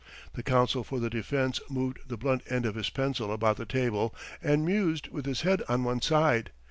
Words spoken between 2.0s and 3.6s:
the blunt end of his pencil about